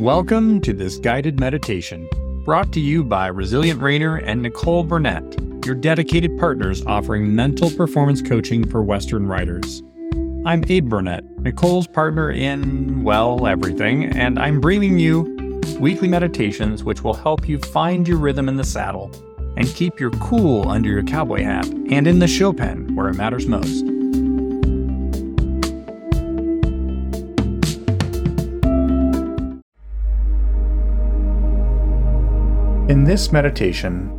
Welcome 0.00 0.62
to 0.62 0.72
this 0.72 0.96
guided 0.96 1.38
meditation, 1.38 2.08
brought 2.46 2.72
to 2.72 2.80
you 2.80 3.04
by 3.04 3.26
Resilient 3.26 3.80
Reiner 3.80 4.22
and 4.24 4.40
Nicole 4.40 4.82
Burnett, 4.82 5.22
your 5.66 5.74
dedicated 5.74 6.38
partners 6.38 6.82
offering 6.86 7.34
mental 7.34 7.70
performance 7.70 8.22
coaching 8.22 8.66
for 8.66 8.82
Western 8.82 9.26
riders. 9.26 9.82
I'm 10.46 10.64
Abe 10.66 10.88
Burnett, 10.88 11.22
Nicole's 11.40 11.86
partner 11.86 12.30
in, 12.30 13.02
well, 13.04 13.46
everything, 13.46 14.06
and 14.06 14.38
I'm 14.38 14.58
bringing 14.58 14.98
you 14.98 15.60
weekly 15.78 16.08
meditations 16.08 16.82
which 16.82 17.04
will 17.04 17.12
help 17.12 17.46
you 17.46 17.58
find 17.58 18.08
your 18.08 18.16
rhythm 18.16 18.48
in 18.48 18.56
the 18.56 18.64
saddle 18.64 19.10
and 19.58 19.68
keep 19.74 20.00
your 20.00 20.12
cool 20.12 20.66
under 20.66 20.88
your 20.88 21.02
cowboy 21.02 21.42
hat 21.42 21.66
and 21.90 22.06
in 22.06 22.20
the 22.20 22.26
show 22.26 22.54
pen 22.54 22.96
where 22.96 23.08
it 23.08 23.16
matters 23.16 23.46
most. 23.46 23.84
In 32.90 33.04
this 33.04 33.30
meditation, 33.30 34.10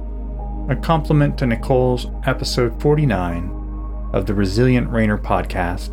a 0.70 0.78
compliment 0.78 1.38
to 1.38 1.46
Nicole's 1.46 2.08
episode 2.26 2.82
49 2.82 4.10
of 4.14 4.26
the 4.26 4.34
Resilient 4.34 4.90
Reiner 4.90 5.22
podcast 5.22 5.90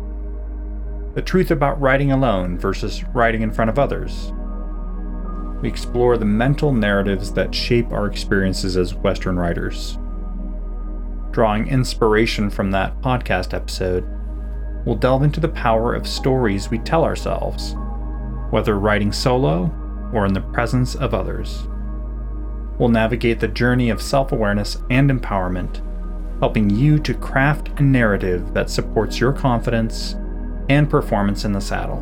The 1.13 1.21
Truth 1.21 1.51
About 1.51 1.81
riding 1.81 2.13
Alone 2.13 2.57
versus 2.57 3.03
riding 3.13 3.41
in 3.41 3.51
Front 3.51 3.69
of 3.69 3.79
Others. 3.79 4.31
We 5.61 5.67
explore 5.67 6.15
the 6.15 6.23
mental 6.23 6.71
narratives 6.71 7.33
that 7.33 7.53
shape 7.53 7.91
our 7.91 8.07
experiences 8.07 8.77
as 8.77 8.95
Western 8.95 9.35
riders. 9.35 9.97
Drawing 11.31 11.67
inspiration 11.67 12.49
from 12.49 12.71
that 12.71 13.01
podcast 13.01 13.53
episode, 13.53 14.05
we'll 14.85 14.95
delve 14.95 15.23
into 15.23 15.41
the 15.41 15.49
power 15.49 15.93
of 15.93 16.07
stories 16.07 16.69
we 16.69 16.79
tell 16.79 17.03
ourselves, 17.03 17.75
whether 18.51 18.79
riding 18.79 19.11
solo 19.11 19.69
or 20.13 20.25
in 20.25 20.31
the 20.31 20.39
presence 20.39 20.95
of 20.95 21.13
others 21.13 21.67
will 22.79 22.89
navigate 22.89 23.39
the 23.39 23.47
journey 23.47 23.89
of 23.89 24.01
self 24.01 24.31
awareness 24.31 24.77
and 24.89 25.11
empowerment, 25.11 25.81
helping 26.39 26.69
you 26.69 26.97
to 26.99 27.13
craft 27.13 27.69
a 27.79 27.83
narrative 27.83 28.53
that 28.53 28.69
supports 28.69 29.19
your 29.19 29.33
confidence 29.33 30.15
and 30.69 30.89
performance 30.89 31.45
in 31.45 31.51
the 31.51 31.61
saddle. 31.61 32.01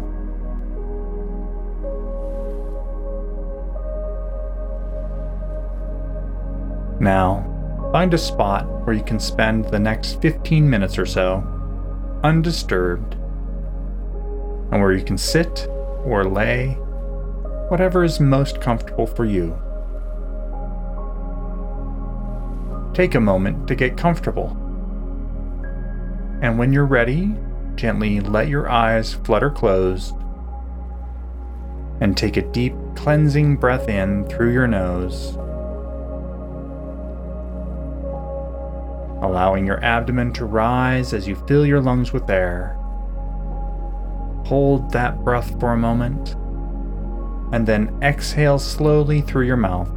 Now, 7.00 7.90
find 7.92 8.14
a 8.14 8.18
spot 8.18 8.66
where 8.86 8.96
you 8.96 9.04
can 9.04 9.20
spend 9.20 9.66
the 9.66 9.80
next 9.80 10.22
15 10.22 10.70
minutes 10.70 10.98
or 10.98 11.06
so 11.06 11.54
undisturbed, 12.24 13.14
and 14.72 14.82
where 14.82 14.92
you 14.92 15.04
can 15.04 15.18
sit 15.18 15.68
or 16.04 16.26
lay, 16.26 16.70
whatever 17.70 18.04
is 18.04 18.20
most 18.20 18.60
comfortable 18.60 19.06
for 19.06 19.26
you. 19.26 19.58
Take 22.98 23.14
a 23.14 23.20
moment 23.20 23.68
to 23.68 23.76
get 23.76 23.96
comfortable. 23.96 24.58
And 26.42 26.58
when 26.58 26.74
you're 26.74 26.88
ready, 26.88 27.36
gently 27.76 28.22
let 28.22 28.48
your 28.48 28.72
eyes 28.72 29.14
flutter 29.14 29.52
closed 29.52 30.16
and 32.02 32.18
take 32.18 32.38
a 32.38 32.52
deep 32.52 32.74
cleansing 32.96 33.58
breath 33.58 33.88
in 33.88 34.28
through 34.30 34.52
your 34.52 34.66
nose, 34.66 35.36
allowing 39.22 39.68
your 39.68 39.86
abdomen 39.86 40.34
to 40.34 40.46
rise 40.46 41.14
as 41.14 41.28
you 41.28 41.36
fill 41.48 41.68
your 41.68 41.82
lungs 41.82 42.14
with 42.14 42.28
air. 42.32 42.74
Hold 44.48 44.90
that 44.94 45.24
breath 45.24 45.60
for 45.60 45.74
a 45.74 45.78
moment 45.78 46.34
and 47.54 47.68
then 47.68 47.96
exhale 48.02 48.58
slowly 48.58 49.22
through 49.22 49.46
your 49.46 49.56
mouth 49.56 49.97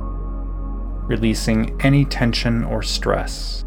releasing 1.10 1.76
any 1.82 2.04
tension 2.04 2.62
or 2.62 2.84
stress. 2.84 3.64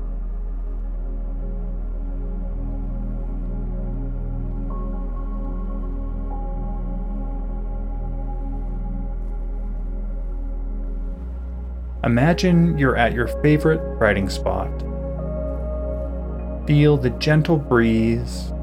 Imagine 12.05 12.77
you're 12.77 12.95
at 12.95 13.11
your 13.11 13.27
favorite 13.41 13.81
riding 13.99 14.29
spot. 14.29 14.71
Feel 16.65 16.95
the 16.95 17.09
gentle 17.19 17.57
breeze 17.57 18.53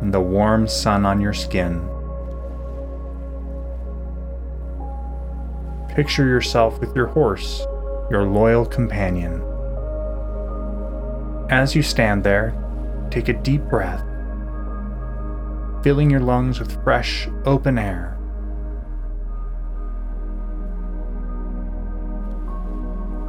and 0.00 0.12
the 0.12 0.20
warm 0.20 0.66
sun 0.66 1.04
on 1.04 1.20
your 1.20 1.34
skin. 1.34 1.86
Picture 5.94 6.26
yourself 6.26 6.80
with 6.80 6.96
your 6.96 7.08
horse 7.08 7.66
your 8.12 8.24
loyal 8.24 8.66
companion. 8.66 9.42
As 11.50 11.74
you 11.74 11.82
stand 11.82 12.22
there, 12.22 12.54
take 13.10 13.30
a 13.30 13.32
deep 13.32 13.62
breath, 13.62 14.04
filling 15.82 16.10
your 16.10 16.20
lungs 16.20 16.60
with 16.60 16.82
fresh, 16.84 17.26
open 17.46 17.78
air. 17.78 18.18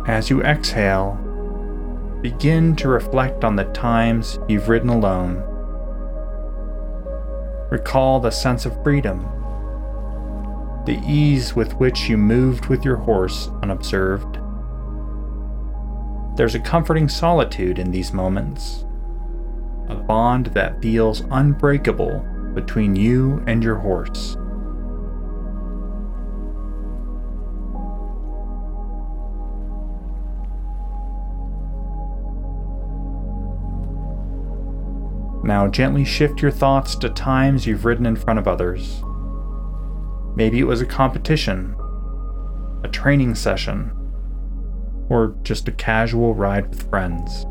As 0.06 0.30
you 0.30 0.44
exhale, 0.44 1.14
begin 2.22 2.76
to 2.76 2.90
reflect 2.90 3.46
on 3.46 3.56
the 3.56 3.64
times 3.72 4.38
you've 4.50 4.68
ridden 4.68 4.90
alone. 4.90 5.38
Recall 7.72 8.20
the 8.20 8.32
sense 8.32 8.66
of 8.66 8.84
freedom, 8.84 9.22
the 10.86 11.02
ease 11.08 11.56
with 11.56 11.74
which 11.76 12.10
you 12.10 12.18
moved 12.18 12.66
with 12.66 12.84
your 12.84 12.98
horse 12.98 13.50
unobserved. 13.62 14.40
There's 16.36 16.56
a 16.56 16.60
comforting 16.60 17.08
solitude 17.10 17.78
in 17.78 17.92
these 17.92 18.12
moments, 18.12 18.86
a 19.88 19.96
bond 19.96 20.48
that 20.48 20.82
feels 20.82 21.22
unbreakable 21.30 22.26
between 22.56 22.96
you 22.96 23.44
and 23.46 23.64
your 23.64 23.76
horse. 23.76 24.36
Now 35.44 35.68
gently 35.68 36.04
shift 36.04 36.42
your 36.42 36.52
thoughts 36.52 36.96
to 36.96 37.10
times 37.10 37.68
you've 37.68 37.86
ridden 37.86 38.08
in 38.08 38.16
front 38.16 38.40
of 38.40 38.48
others. 38.48 39.04
Maybe 40.36 40.60
it 40.60 40.64
was 40.64 40.82
a 40.82 40.86
competition, 40.86 41.76
a 42.84 42.88
training 42.88 43.36
session, 43.36 44.03
or 45.09 45.36
just 45.44 45.68
a 45.68 45.72
casual 45.72 46.34
ride 46.34 46.69
with 46.69 46.90
friends. 46.90 47.46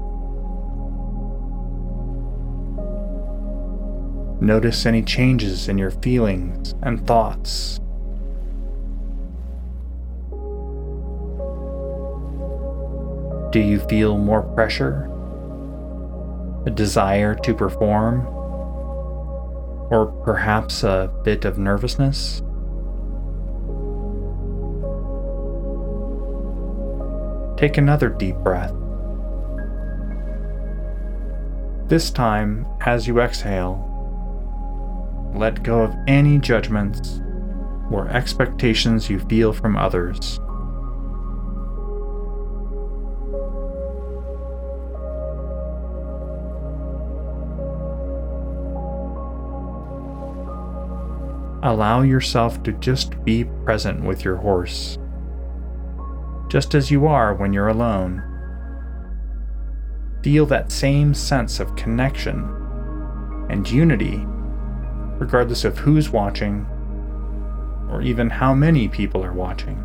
Notice 4.42 4.86
any 4.86 5.02
changes 5.02 5.68
in 5.68 5.78
your 5.78 5.92
feelings 5.92 6.74
and 6.82 7.06
thoughts. 7.06 7.78
Do 13.52 13.60
you 13.60 13.78
feel 13.80 14.18
more 14.18 14.42
pressure? 14.42 15.08
A 16.66 16.70
desire 16.70 17.34
to 17.36 17.54
perform? 17.54 18.26
Or 19.90 20.06
perhaps 20.24 20.82
a 20.82 21.12
bit 21.22 21.44
of 21.44 21.58
nervousness? 21.58 22.42
Take 27.62 27.78
another 27.78 28.08
deep 28.08 28.34
breath. 28.38 28.74
This 31.88 32.10
time, 32.10 32.66
as 32.84 33.06
you 33.06 33.20
exhale, 33.20 33.78
let 35.36 35.62
go 35.62 35.82
of 35.82 35.94
any 36.08 36.40
judgments 36.40 37.20
or 37.88 38.08
expectations 38.08 39.08
you 39.08 39.20
feel 39.20 39.52
from 39.52 39.76
others. 39.76 40.40
Allow 51.62 52.02
yourself 52.02 52.60
to 52.64 52.72
just 52.72 53.24
be 53.24 53.44
present 53.44 54.02
with 54.02 54.24
your 54.24 54.34
horse 54.34 54.98
just 56.52 56.74
as 56.74 56.90
you 56.90 57.06
are 57.06 57.32
when 57.32 57.50
you're 57.50 57.68
alone. 57.68 58.22
Feel 60.22 60.44
that 60.44 60.70
same 60.70 61.14
sense 61.14 61.60
of 61.60 61.74
connection 61.76 62.40
and 63.48 63.70
unity, 63.70 64.22
regardless 65.18 65.64
of 65.64 65.78
who's 65.78 66.10
watching 66.10 66.66
or 67.90 68.02
even 68.02 68.28
how 68.28 68.52
many 68.52 68.86
people 68.86 69.24
are 69.24 69.32
watching. 69.32 69.82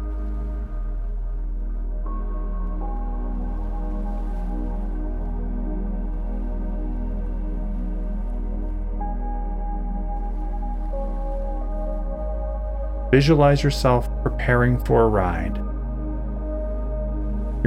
visualize 13.10 13.64
yourself 13.64 14.10
preparing 14.22 14.78
for 14.78 15.04
a 15.04 15.08
ride. 15.08 15.67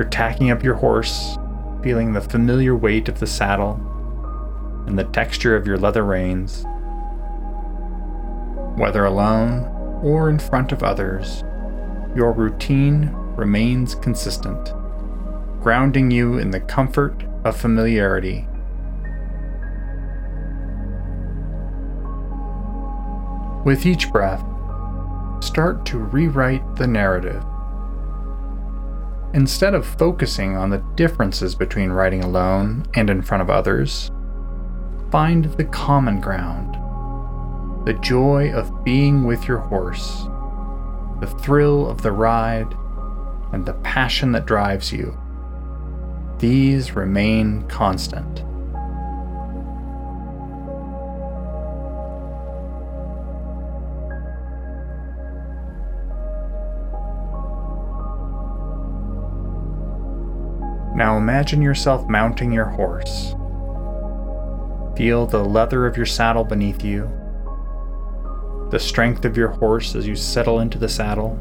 You're 0.01 0.09
tacking 0.09 0.51
up 0.51 0.65
your 0.65 0.77
horse, 0.77 1.37
feeling 1.83 2.15
the 2.15 2.23
familiar 2.23 2.75
weight 2.75 3.07
of 3.11 3.21
the 3.21 3.27
saddle 3.27 3.75
and 4.87 4.99
the 4.99 5.05
texture 5.05 5.55
of 5.55 5.67
your 5.67 5.77
leather 5.77 6.03
reins. 6.03 6.65
Whether 8.79 9.05
alone 9.05 9.67
or 10.03 10.31
in 10.31 10.39
front 10.39 10.73
of 10.73 10.83
others, 10.83 11.45
your 12.17 12.33
routine 12.33 13.11
remains 13.37 13.95
consistent, 13.95 14.73
grounding 15.61 16.11
you 16.11 16.39
in 16.39 16.51
the 16.51 16.61
comfort 16.61 17.23
of 17.45 17.59
familiarity. 17.59 18.49
With 23.67 23.85
each 23.85 24.11
breath, 24.11 24.43
start 25.45 25.85
to 25.85 25.99
rewrite 25.99 26.77
the 26.77 26.87
narrative. 26.87 27.45
Instead 29.33 29.75
of 29.75 29.87
focusing 29.87 30.57
on 30.57 30.71
the 30.71 30.85
differences 30.97 31.55
between 31.55 31.91
riding 31.91 32.25
alone 32.25 32.85
and 32.95 33.09
in 33.09 33.23
front 33.23 33.43
of 33.43 33.49
others, 33.49 34.11
find 35.11 35.45
the 35.57 35.65
common 35.65 36.21
ground 36.21 36.77
the 37.87 37.95
joy 37.95 38.53
of 38.53 38.85
being 38.85 39.25
with 39.25 39.49
your 39.49 39.59
horse, 39.59 40.25
the 41.21 41.35
thrill 41.41 41.89
of 41.89 42.03
the 42.03 42.13
ride, 42.13 42.75
and 43.53 43.65
the 43.65 43.73
passion 43.83 44.33
that 44.33 44.45
drives 44.45 44.93
you. 44.93 45.19
These 46.39 46.95
remain 46.95 47.63
constant. 47.69 48.45
Now 61.01 61.17
imagine 61.17 61.63
yourself 61.63 62.07
mounting 62.11 62.53
your 62.53 62.67
horse. 62.67 63.35
Feel 64.99 65.27
the 65.27 65.43
leather 65.43 65.87
of 65.87 65.97
your 65.97 66.05
saddle 66.05 66.45
beneath 66.45 66.85
you, 66.85 67.11
the 68.71 68.79
strength 68.79 69.25
of 69.25 69.35
your 69.35 69.49
horse 69.49 69.95
as 69.95 70.07
you 70.07 70.15
settle 70.15 70.61
into 70.61 70.77
the 70.77 70.91
saddle. 70.91 71.39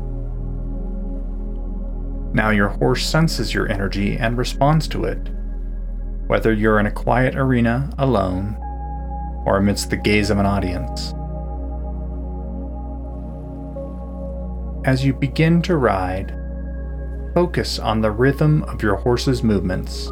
Now 2.34 2.52
your 2.52 2.70
horse 2.70 3.06
senses 3.06 3.54
your 3.54 3.70
energy 3.70 4.16
and 4.16 4.38
responds 4.38 4.88
to 4.88 5.04
it, 5.04 5.30
whether 6.28 6.54
you're 6.54 6.80
in 6.80 6.86
a 6.86 6.92
quiet 6.92 7.36
arena 7.36 7.92
alone 7.98 8.56
or 9.46 9.58
amidst 9.58 9.90
the 9.90 9.98
gaze 9.98 10.30
of 10.30 10.38
an 10.38 10.46
audience. 10.46 11.14
As 14.88 15.04
you 15.04 15.14
begin 15.14 15.62
to 15.64 15.76
ride, 15.76 16.39
Focus 17.34 17.78
on 17.78 18.02
the 18.02 18.12
rhythm 18.12 18.64
of 18.64 18.82
your 18.82 18.96
horse's 18.96 19.44
movements. 19.44 20.08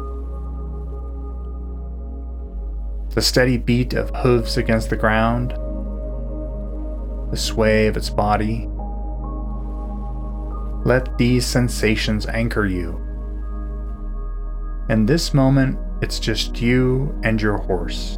The 3.14 3.22
steady 3.22 3.58
beat 3.58 3.94
of 3.94 4.14
hooves 4.14 4.56
against 4.56 4.90
the 4.90 4.96
ground, 4.96 5.50
the 7.32 7.36
sway 7.36 7.88
of 7.88 7.96
its 7.96 8.08
body. 8.08 8.68
Let 10.84 11.18
these 11.18 11.44
sensations 11.44 12.26
anchor 12.26 12.66
you. 12.66 13.04
In 14.88 15.04
this 15.04 15.34
moment, 15.34 15.78
it's 16.00 16.20
just 16.20 16.60
you 16.60 17.18
and 17.24 17.42
your 17.42 17.58
horse, 17.58 18.16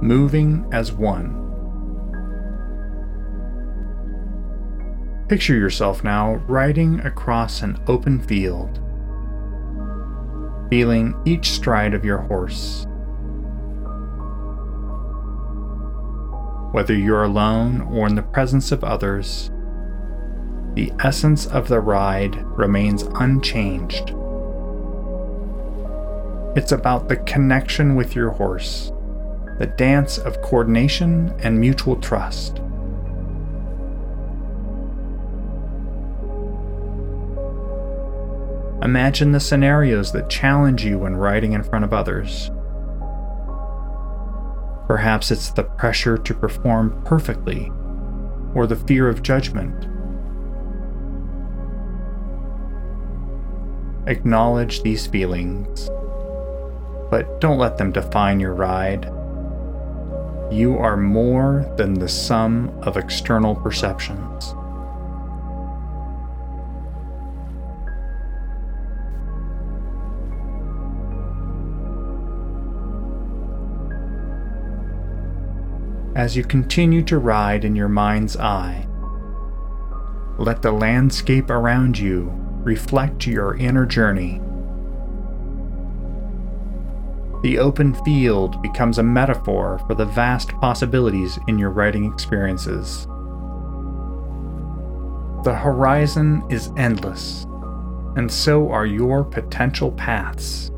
moving 0.00 0.66
as 0.72 0.92
one. 0.92 1.43
Picture 5.26 5.54
yourself 5.54 6.04
now 6.04 6.34
riding 6.46 7.00
across 7.00 7.62
an 7.62 7.80
open 7.86 8.20
field, 8.20 8.78
feeling 10.68 11.18
each 11.24 11.50
stride 11.50 11.94
of 11.94 12.04
your 12.04 12.18
horse. 12.18 12.86
Whether 16.72 16.94
you're 16.94 17.24
alone 17.24 17.80
or 17.80 18.06
in 18.06 18.16
the 18.16 18.22
presence 18.22 18.70
of 18.70 18.84
others, 18.84 19.50
the 20.74 20.92
essence 21.02 21.46
of 21.46 21.68
the 21.68 21.80
ride 21.80 22.36
remains 22.58 23.04
unchanged. 23.14 24.10
It's 26.54 26.72
about 26.72 27.08
the 27.08 27.22
connection 27.24 27.94
with 27.94 28.14
your 28.14 28.28
horse, 28.28 28.92
the 29.58 29.72
dance 29.78 30.18
of 30.18 30.42
coordination 30.42 31.34
and 31.42 31.58
mutual 31.58 31.96
trust. 31.96 32.60
Imagine 38.84 39.32
the 39.32 39.40
scenarios 39.40 40.12
that 40.12 40.28
challenge 40.28 40.84
you 40.84 40.98
when 40.98 41.16
riding 41.16 41.54
in 41.54 41.62
front 41.62 41.86
of 41.86 41.94
others. 41.94 42.50
Perhaps 44.86 45.30
it's 45.30 45.48
the 45.48 45.64
pressure 45.64 46.18
to 46.18 46.34
perform 46.34 47.02
perfectly, 47.02 47.72
or 48.54 48.66
the 48.66 48.76
fear 48.76 49.08
of 49.08 49.22
judgment. 49.22 49.86
Acknowledge 54.06 54.82
these 54.82 55.06
feelings, 55.06 55.88
but 57.10 57.40
don't 57.40 57.56
let 57.56 57.78
them 57.78 57.90
define 57.90 58.38
your 58.38 58.52
ride. 58.52 59.06
You 60.52 60.76
are 60.78 60.98
more 60.98 61.72
than 61.78 61.94
the 61.94 62.08
sum 62.10 62.68
of 62.82 62.98
external 62.98 63.54
perceptions. 63.56 64.54
As 76.14 76.36
you 76.36 76.44
continue 76.44 77.02
to 77.02 77.18
ride 77.18 77.64
in 77.64 77.74
your 77.74 77.88
mind's 77.88 78.36
eye. 78.36 78.86
Let 80.38 80.62
the 80.62 80.70
landscape 80.70 81.50
around 81.50 81.98
you 81.98 82.30
reflect 82.62 83.26
your 83.26 83.56
inner 83.56 83.84
journey. 83.84 84.40
The 87.42 87.58
open 87.58 87.94
field 88.04 88.62
becomes 88.62 88.98
a 88.98 89.02
metaphor 89.02 89.80
for 89.88 89.96
the 89.96 90.06
vast 90.06 90.50
possibilities 90.60 91.38
in 91.48 91.58
your 91.58 91.70
riding 91.70 92.10
experiences. 92.10 93.06
The 95.44 95.54
horizon 95.54 96.44
is 96.48 96.70
endless, 96.76 97.44
and 98.16 98.30
so 98.30 98.70
are 98.70 98.86
your 98.86 99.24
potential 99.24 99.90
paths. 99.90 100.70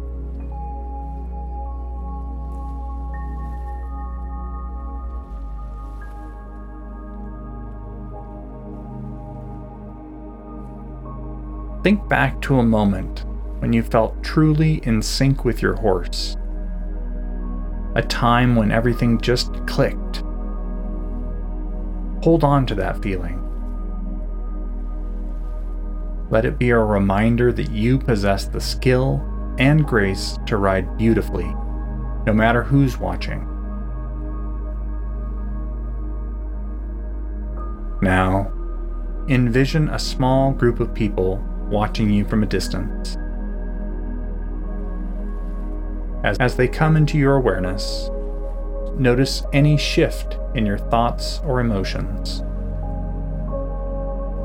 Think 11.87 12.09
back 12.09 12.43
to 12.43 12.59
a 12.59 12.65
moment 12.65 13.25
when 13.61 13.73
you 13.73 13.81
felt 13.81 14.21
truly 14.25 14.81
in 14.83 15.01
sync 15.01 15.45
with 15.45 15.63
your 15.63 15.75
horse. 15.75 16.37
A 17.95 18.03
time 18.03 18.57
when 18.57 18.73
everything 18.73 19.21
just 19.21 19.53
clicked. 19.69 20.25
Hold 22.25 22.43
on 22.43 22.67
to 22.67 22.75
that 22.75 23.01
feeling. 23.01 23.41
Let 26.29 26.45
it 26.45 26.59
be 26.59 26.71
a 26.71 26.79
reminder 26.81 27.53
that 27.53 27.71
you 27.71 28.01
possess 28.01 28.47
the 28.47 28.61
skill 28.61 29.25
and 29.61 29.87
grace 29.87 30.41
to 30.47 30.57
ride 30.57 30.99
beautifully, 30.99 31.55
no 32.27 32.33
matter 32.33 32.65
who's 32.65 32.99
watching. 32.99 33.47
Now, 38.03 38.53
envision 39.29 39.89
a 39.91 40.01
small 40.01 40.51
group 40.51 40.81
of 40.81 40.93
people 40.93 41.41
watching 41.69 42.11
you 42.11 42.25
from 42.25 42.43
a 42.43 42.47
distance. 42.47 43.17
As, 46.25 46.39
as 46.39 46.57
they 46.57 46.69
come 46.69 46.97
into 46.97 47.19
your 47.19 47.37
awareness, 47.37 48.11
notice 48.99 49.43
any 49.53 49.77
shift 49.77 50.39
in 50.55 50.67
your 50.67 50.79
thoughts 50.79 51.41
or 51.45 51.61
emotions. 51.61 52.43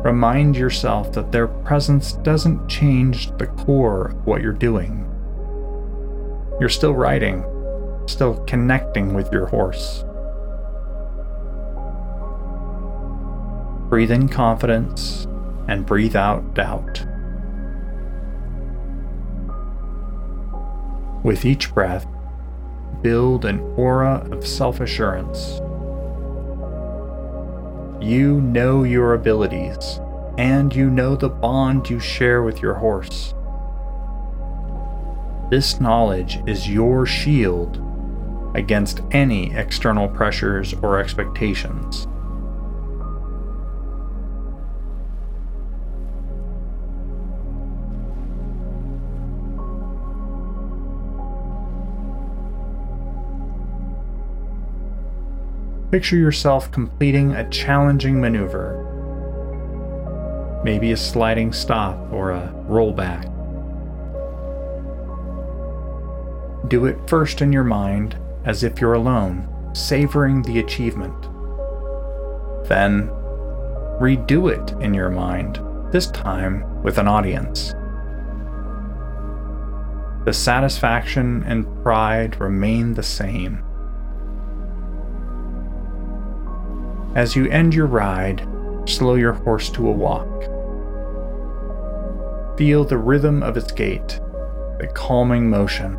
Remind 0.03 0.55
yourself 0.55 1.13
that 1.13 1.31
their 1.31 1.47
presence 1.47 2.13
doesn't 2.13 2.67
change 2.67 3.35
the 3.37 3.47
core 3.47 4.07
of 4.07 4.25
what 4.25 4.41
you're 4.41 4.51
doing. 4.51 5.07
You're 6.59 6.69
still 6.69 6.93
riding, 6.93 7.43
still 8.07 8.35
connecting 8.45 9.13
with 9.13 9.31
your 9.31 9.45
horse. 9.45 10.03
Breathe 13.89 14.11
in 14.11 14.27
confidence 14.27 15.27
and 15.67 15.85
breathe 15.85 16.15
out 16.15 16.53
doubt. 16.53 17.05
With 21.23 21.45
each 21.45 21.73
breath, 21.73 22.07
build 23.01 23.45
an 23.45 23.59
aura 23.77 24.27
of 24.31 24.45
self 24.47 24.79
assurance. 24.79 25.61
you 28.01 28.41
know 28.41 28.83
your 28.83 29.13
abilities 29.13 29.99
and 30.37 30.75
you 30.75 30.89
know 30.89 31.15
the 31.15 31.29
bond 31.29 31.89
you 31.89 31.99
share 31.99 32.41
with 32.41 32.61
your 32.61 32.73
horse. 32.73 33.33
This 35.51 35.79
knowledge 35.79 36.39
is 36.47 36.69
your 36.69 37.05
shield 37.05 37.81
against 38.55 39.01
any 39.11 39.53
external 39.53 40.07
pressures 40.07 40.73
or 40.75 40.99
expectations. 40.99 42.07
Picture 55.91 56.15
yourself 56.15 56.71
completing 56.71 57.33
a 57.33 57.49
challenging 57.49 58.21
maneuver. 58.21 58.87
Maybe 60.63 60.93
a 60.93 60.97
sliding 60.97 61.51
stop 61.51 61.97
or 62.13 62.31
a 62.31 62.53
rollback. 62.69 63.25
Do 66.69 66.85
it 66.85 66.97
first 67.09 67.41
in 67.41 67.51
your 67.51 67.65
mind 67.65 68.17
as 68.45 68.63
if 68.63 68.79
you're 68.79 68.93
alone, 68.93 69.49
savoring 69.73 70.43
the 70.43 70.59
achievement. 70.59 71.23
Then, 72.69 73.09
redo 73.99 74.49
it 74.49 74.71
in 74.81 74.93
your 74.93 75.09
mind, 75.09 75.59
this 75.91 76.07
time 76.11 76.81
with 76.83 76.99
an 76.99 77.09
audience. 77.09 77.73
The 80.23 80.31
satisfaction 80.31 81.43
and 81.43 81.65
pride 81.83 82.39
remain 82.39 82.93
the 82.93 83.03
same. 83.03 83.61
As 87.15 87.35
you 87.35 87.49
end 87.49 87.73
your 87.73 87.87
ride, 87.87 88.47
slow 88.85 89.15
your 89.15 89.33
horse 89.33 89.69
to 89.71 89.87
a 89.87 89.91
walk. 89.91 90.27
Feel 92.57 92.83
the 92.83 92.97
rhythm 92.97 93.43
of 93.43 93.57
its 93.57 93.71
gait, 93.71 94.19
the 94.79 94.89
calming 94.93 95.49
motion. 95.49 95.93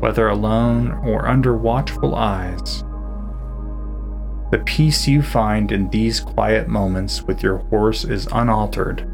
Whether 0.00 0.28
alone 0.28 0.92
or 1.04 1.26
under 1.26 1.56
watchful 1.56 2.14
eyes, 2.14 2.84
the 4.50 4.62
peace 4.64 5.08
you 5.08 5.22
find 5.22 5.72
in 5.72 5.88
these 5.90 6.20
quiet 6.20 6.68
moments 6.68 7.22
with 7.22 7.42
your 7.42 7.58
horse 7.58 8.04
is 8.04 8.28
unaltered 8.30 9.10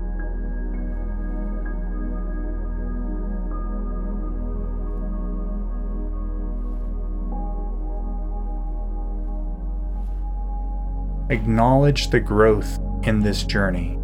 acknowledge 11.31 12.11
the 12.11 12.21
growth 12.21 12.79
in 13.05 13.21
this 13.21 13.45
journey. 13.45 13.97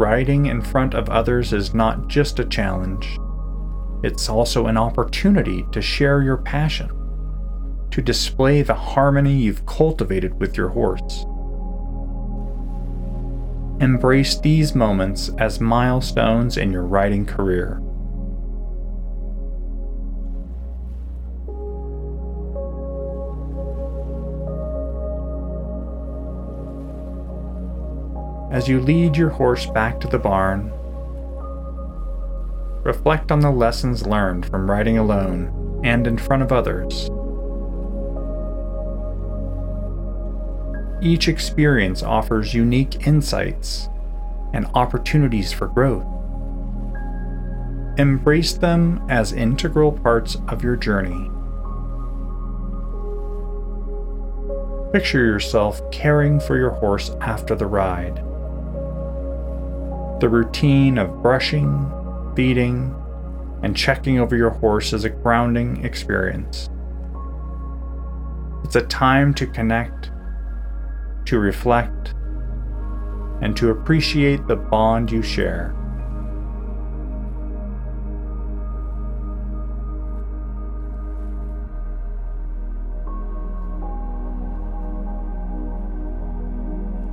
Riding 0.00 0.46
in 0.46 0.62
front 0.62 0.94
of 0.94 1.08
others 1.08 1.52
is 1.52 1.74
not 1.74 2.08
just 2.08 2.38
a 2.38 2.44
challenge, 2.44 3.18
it's 4.02 4.28
also 4.28 4.66
an 4.66 4.76
opportunity 4.76 5.64
to 5.72 5.82
share 5.82 6.22
your 6.22 6.36
passion, 6.36 6.90
to 7.90 8.00
display 8.00 8.62
the 8.62 8.74
harmony 8.74 9.34
you've 9.34 9.66
cultivated 9.66 10.38
with 10.38 10.56
your 10.56 10.68
horse. 10.68 11.24
Embrace 13.80 14.38
these 14.38 14.74
moments 14.74 15.30
as 15.38 15.60
milestones 15.60 16.56
in 16.56 16.70
your 16.70 16.84
riding 16.84 17.24
career. 17.24 17.80
As 28.58 28.66
you 28.66 28.80
lead 28.80 29.16
your 29.16 29.28
horse 29.28 29.66
back 29.66 30.00
to 30.00 30.08
the 30.08 30.18
barn. 30.18 30.72
Reflect 32.82 33.30
on 33.30 33.38
the 33.38 33.52
lessons 33.52 34.04
learned 34.04 34.44
from 34.46 34.68
riding 34.68 34.98
alone 34.98 35.80
and 35.84 36.08
in 36.08 36.18
front 36.18 36.42
of 36.42 36.50
others. 36.50 37.08
Each 41.00 41.28
experience 41.28 42.02
offers 42.02 42.52
unique 42.52 43.06
insights 43.06 43.88
and 44.52 44.66
opportunities 44.74 45.52
for 45.52 45.68
growth. 45.68 46.06
Embrace 47.96 48.54
them 48.54 49.06
as 49.08 49.32
integral 49.32 49.92
parts 49.92 50.36
of 50.48 50.64
your 50.64 50.74
journey. 50.74 51.30
Picture 54.92 55.24
yourself 55.24 55.80
caring 55.92 56.40
for 56.40 56.56
your 56.58 56.70
horse 56.70 57.10
after 57.20 57.54
the 57.54 57.66
ride 57.66 58.24
the 60.20 60.28
routine 60.28 60.98
of 60.98 61.22
brushing, 61.22 61.90
feeding, 62.34 62.94
and 63.62 63.76
checking 63.76 64.18
over 64.18 64.36
your 64.36 64.50
horse 64.50 64.92
is 64.92 65.04
a 65.04 65.10
grounding 65.10 65.84
experience. 65.84 66.68
It's 68.64 68.76
a 68.76 68.86
time 68.86 69.32
to 69.34 69.46
connect, 69.46 70.10
to 71.26 71.38
reflect, 71.38 72.14
and 73.40 73.56
to 73.56 73.70
appreciate 73.70 74.46
the 74.46 74.56
bond 74.56 75.10
you 75.12 75.22
share. 75.22 75.74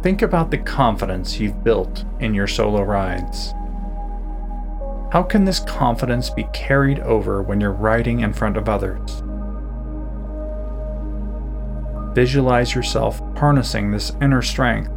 Think 0.05 0.21
about 0.21 0.51
the 0.51 0.59
confidence 0.59 1.39
you've 1.39 1.63
built 1.63 2.05
in 2.19 2.35
your 2.35 2.45
solo 2.45 2.83
rides. 2.83 3.53
How 5.11 5.25
can 5.27 5.45
this 5.45 5.61
confidence 5.61 6.29
be 6.29 6.43
carried 6.53 6.99
over 6.99 7.41
when 7.41 7.59
you're 7.59 7.71
riding 7.71 8.19
in 8.19 8.31
front 8.31 8.55
of 8.55 8.69
others? 8.69 9.23
Visualize 12.15 12.75
yourself 12.75 13.19
harnessing 13.35 13.89
this 13.89 14.11
inner 14.21 14.43
strength, 14.43 14.91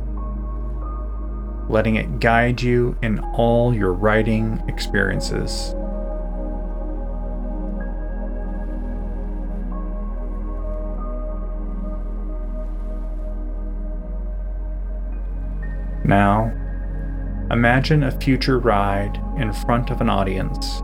letting 1.71 1.95
it 1.95 2.21
guide 2.21 2.61
you 2.61 2.95
in 3.01 3.19
all 3.33 3.75
your 3.75 3.95
riding 3.95 4.63
experiences. 4.69 5.75
Now, 16.09 16.51
imagine 17.51 18.03
a 18.03 18.11
future 18.11 18.59
ride 18.59 19.23
in 19.37 19.53
front 19.53 19.91
of 19.91 20.01
an 20.01 20.09
audience. 20.09 20.81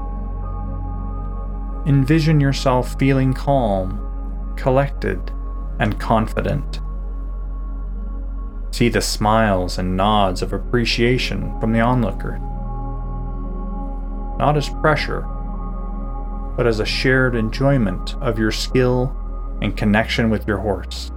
Envision 1.88 2.40
yourself 2.40 2.98
feeling 2.98 3.32
calm, 3.32 4.54
collected, 4.58 5.32
and 5.80 5.98
confident. 5.98 6.80
See 8.70 8.90
the 8.90 9.00
smiles 9.00 9.78
and 9.78 9.96
nods 9.96 10.42
of 10.42 10.52
appreciation 10.52 11.58
from 11.58 11.72
the 11.72 11.80
onlooker. 11.80 12.38
Not 14.38 14.58
as 14.58 14.68
pressure, 14.68 15.22
but 16.54 16.66
as 16.66 16.80
a 16.80 16.84
shared 16.84 17.34
enjoyment 17.34 18.14
of 18.16 18.38
your 18.38 18.52
skill 18.52 19.16
and 19.62 19.74
connection 19.74 20.28
with 20.28 20.46
your 20.46 20.58
horse. 20.58 21.10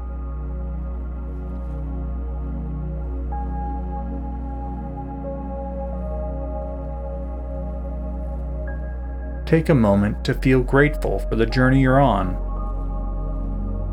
Take 9.48 9.70
a 9.70 9.76
moment 9.76 10.26
to 10.26 10.34
feel 10.34 10.62
grateful 10.62 11.20
for 11.20 11.38
the 11.38 11.46
journey 11.46 11.82
you're 11.82 12.02
on. 12.02 12.36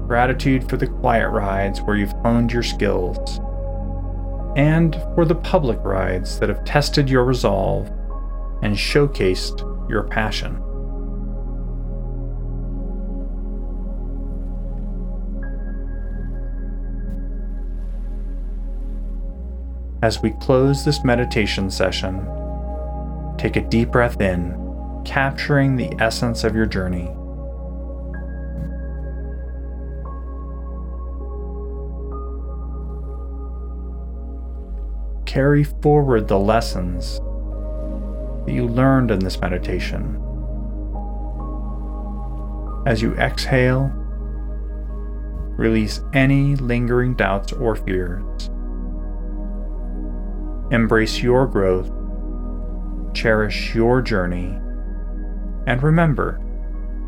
Gratitude 0.08 0.68
for 0.68 0.76
the 0.76 0.87
quiet 0.87 1.28
rides 1.28 1.80
where 1.80 1.96
you've 1.96 2.12
honed 2.23 2.52
your 2.52 2.64
skills, 2.64 3.38
and 4.56 4.96
for 5.14 5.25
the 5.25 5.34
public 5.37 5.78
rides 5.84 6.40
that 6.40 6.49
have 6.49 6.64
tested 6.64 7.08
your 7.08 7.25
resolve 7.25 7.88
and 8.62 8.75
showcased 8.75 9.61
your 9.88 10.02
passion. 10.02 10.61
As 20.02 20.20
we 20.20 20.32
close 20.32 20.84
this 20.84 21.04
meditation 21.04 21.70
session, 21.70 22.26
take 23.38 23.56
a 23.56 23.62
deep 23.62 23.92
breath 23.92 24.20
in 24.20 24.63
capturing 25.04 25.76
the 25.76 25.92
essence 25.99 26.44
of 26.44 26.54
your 26.54 26.66
journey. 26.66 27.11
Carry 35.26 35.64
forward 35.64 36.28
the 36.28 36.38
lessons 36.38 37.18
that 38.46 38.52
you 38.52 38.66
learned 38.66 39.11
in 39.11 39.18
this 39.18 39.40
meditation. 39.40 40.20
As 42.87 43.02
you 43.02 43.14
exhale, 43.14 43.90
Release 45.56 46.00
any 46.12 46.56
lingering 46.56 47.14
doubts 47.14 47.52
or 47.52 47.76
fears. 47.76 48.50
Embrace 50.73 51.23
your 51.23 51.46
growth, 51.46 51.92
cherish 53.14 53.73
your 53.73 54.02
journey, 54.02 54.58
and 55.66 55.83
remember, 55.83 56.40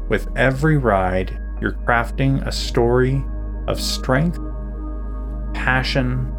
with 0.08 0.28
every 0.36 0.78
ride, 0.78 1.38
you're 1.60 1.72
crafting 1.72 2.46
a 2.46 2.52
story 2.52 3.24
of 3.66 3.80
strength, 3.80 4.38
passion, 5.54 6.32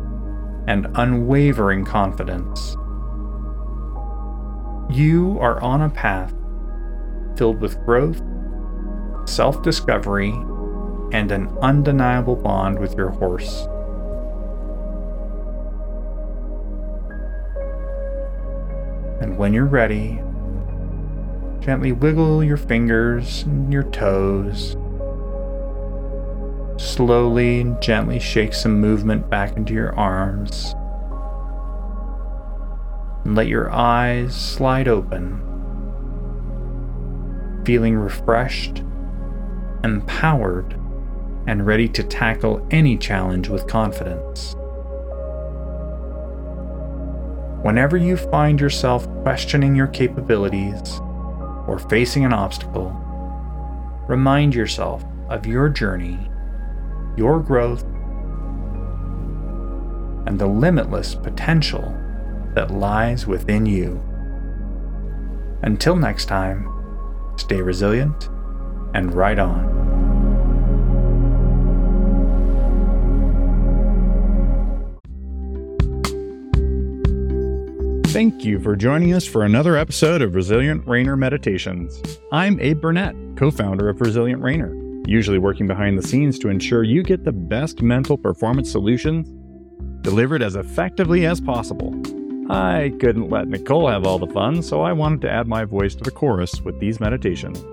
and 0.68 0.88
unwavering 0.96 1.86
confidence. 1.86 2.76
You 4.90 5.38
are 5.40 5.62
on 5.62 5.82
a 5.82 5.90
path 5.90 6.34
filled 7.38 7.62
with 7.62 7.80
growth, 7.86 8.22
self 9.26 9.62
discovery, 9.62 10.32
and 11.12 11.32
an 11.32 11.50
undeniable 11.62 12.36
bond 12.36 12.80
with 12.80 12.96
your 12.96 13.10
horse. 13.10 13.68
And 19.22 19.38
when 19.38 19.54
you're 19.54 19.66
ready, 19.66 20.22
gently 21.68 21.92
wiggle 21.92 22.42
your 22.42 22.56
fingers 22.56 23.44
and 23.44 23.74
your 23.74 23.84
toes. 23.84 24.78
Slowly 26.82 27.60
and 27.60 27.82
gently 27.82 28.20
shake 28.20 28.54
some 28.54 28.80
movement 28.80 29.30
back 29.30 29.58
into 29.58 29.74
your 29.74 29.94
arms. 30.00 30.74
And 33.26 33.36
let 33.36 33.48
your 33.48 33.70
eyes 33.70 34.34
slide 34.34 34.88
open, 34.88 35.42
feeling 37.66 37.98
refreshed, 37.98 38.82
empowered, 39.84 40.72
and 41.48 41.66
ready 41.66 41.90
to 41.90 42.04
tackle 42.04 42.66
any 42.72 42.98
challenge 42.98 43.50
with 43.50 43.68
confidence. 43.68 44.56
Whenever 47.62 47.98
you 47.98 48.16
find 48.16 48.62
yourself 48.62 49.06
questioning 49.24 49.76
your 49.76 49.88
capabilities 49.88 51.02
or 51.68 51.78
facing 51.78 52.26
an 52.26 52.34
obstacle, 52.34 52.90
remind 54.08 54.56
yourself 54.56 55.04
of 55.30 55.46
your 55.46 55.70
journey, 55.70 56.30
your 57.18 57.40
growth, 57.40 57.84
and 60.26 60.40
the 60.40 60.48
limitless 60.48 61.14
potential 61.16 61.96
that 62.54 62.72
lies 62.72 63.28
within 63.28 63.66
you. 63.66 64.02
Until 65.62 65.96
next 65.96 66.26
time, 66.26 66.68
stay 67.38 67.62
resilient 67.62 68.30
and 68.94 69.14
ride 69.14 69.40
on. 69.40 69.77
Thank 78.18 78.44
you 78.44 78.60
for 78.60 78.76
joining 78.76 79.14
us 79.14 79.28
for 79.28 79.44
another 79.44 79.78
episode 79.78 80.24
of 80.24 80.34
Resilient 80.34 80.84
Reiner 80.88 81.16
Meditations. 81.16 82.02
I'm 82.32 82.60
Abe 82.60 82.82
Burnett, 82.82 83.16
co 83.36 83.52
founder 83.52 83.90
of 83.90 84.02
Resilient 84.02 84.42
Reiner, 84.42 84.74
usually 85.08 85.38
working 85.38 85.68
behind 85.68 86.00
the 86.00 86.02
scenes 86.02 86.40
to 86.40 86.50
ensure 86.50 86.82
you 86.82 87.04
get 87.04 87.24
the 87.24 87.32
best 87.32 87.84
mental 87.84 88.18
performance 88.18 88.72
solutions 88.72 89.30
delivered 90.02 90.42
as 90.42 90.56
effectively 90.56 91.28
as 91.28 91.40
possible. 91.40 91.94
I 92.50 92.92
couldn't 93.00 93.30
let 93.30 93.50
Nicole 93.50 93.88
have 93.88 94.04
all 94.08 94.18
the 94.18 94.34
fun, 94.34 94.64
so 94.64 94.82
I 94.82 94.94
wanted 94.94 95.22
to 95.22 95.30
add 95.30 95.48
my 95.48 95.64
voice 95.64 95.94
to 95.94 96.04
the 96.04 96.10
chorus 96.10 96.60
with 96.62 96.80
these 96.80 97.00
meditations. 97.00 97.64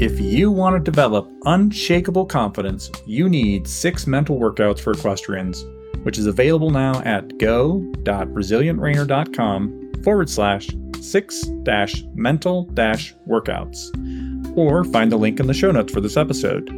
If 0.00 0.20
you 0.20 0.52
want 0.52 0.76
to 0.76 0.80
develop 0.88 1.28
unshakable 1.44 2.26
confidence, 2.26 2.88
you 3.04 3.28
need 3.28 3.66
six 3.66 4.06
mental 4.06 4.38
workouts 4.38 4.78
for 4.78 4.92
equestrians 4.92 5.64
which 6.02 6.18
is 6.18 6.26
available 6.26 6.70
now 6.70 7.00
at 7.02 7.38
go.resilientreiner.com 7.38 9.92
forward 10.02 10.30
slash 10.30 10.68
six 11.00 11.42
dash 11.62 12.04
mental 12.14 12.64
dash 12.74 13.14
workouts, 13.28 14.56
or 14.56 14.84
find 14.84 15.12
the 15.12 15.16
link 15.16 15.40
in 15.40 15.46
the 15.46 15.54
show 15.54 15.70
notes 15.70 15.92
for 15.92 16.00
this 16.00 16.16
episode. 16.16 16.76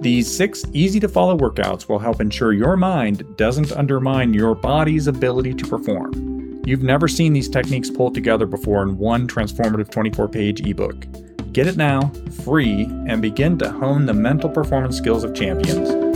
These 0.00 0.34
six 0.34 0.64
easy 0.72 0.98
to 1.00 1.08
follow 1.08 1.36
workouts 1.36 1.88
will 1.88 1.98
help 1.98 2.20
ensure 2.20 2.52
your 2.52 2.76
mind 2.76 3.24
doesn't 3.36 3.72
undermine 3.72 4.32
your 4.32 4.54
body's 4.54 5.06
ability 5.06 5.54
to 5.54 5.66
perform. 5.66 6.62
You've 6.64 6.82
never 6.82 7.08
seen 7.08 7.32
these 7.32 7.48
techniques 7.48 7.90
pulled 7.90 8.14
together 8.14 8.46
before 8.46 8.82
in 8.82 8.96
one 8.96 9.28
transformative 9.28 9.90
24 9.90 10.28
page 10.28 10.66
ebook. 10.66 11.06
Get 11.52 11.66
it 11.66 11.76
now, 11.76 12.12
free, 12.44 12.84
and 13.06 13.20
begin 13.20 13.58
to 13.58 13.70
hone 13.70 14.06
the 14.06 14.14
mental 14.14 14.48
performance 14.48 14.96
skills 14.96 15.24
of 15.24 15.34
champions. 15.34 16.09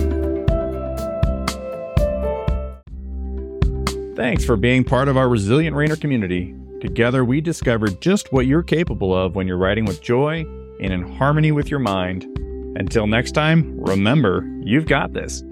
Thanks 4.25 4.43
for 4.43 4.57
being 4.57 4.85
part 4.85 5.09
of 5.09 5.19
our 5.19 5.29
Resilient 5.29 5.77
Reiner 5.77 6.01
community. 6.01 6.55
Together, 6.81 7.27
we 7.27 7.43
discovered 7.43 8.01
just 8.01 8.33
what 8.33 8.47
you're 8.47 8.63
capable 8.63 9.15
of 9.15 9.35
when 9.35 9.47
you're 9.47 9.59
riding 9.59 9.85
with 9.85 10.01
joy 10.01 10.47
and 10.81 10.95
in 10.95 11.03
harmony 11.03 11.53
with 11.53 11.71
your 11.71 11.79
mind. 11.79 12.25
Until 12.79 13.07
next 13.07 13.33
time, 13.33 13.79
remember, 13.79 14.43
you've 14.63 14.87
got 14.87 15.13
this. 15.13 15.45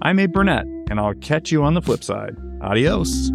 I'm 0.00 0.18
Abe 0.18 0.32
Burnett, 0.32 0.64
and 0.88 0.98
I'll 0.98 1.12
catch 1.16 1.52
you 1.52 1.62
on 1.64 1.74
the 1.74 1.82
flip 1.82 2.02
side. 2.02 2.34
Adios. 2.62 3.30